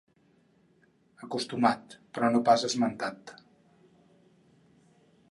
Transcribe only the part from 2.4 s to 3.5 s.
pas esmentat.